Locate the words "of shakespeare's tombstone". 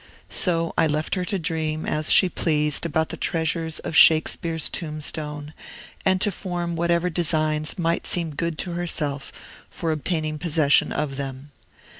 3.77-5.53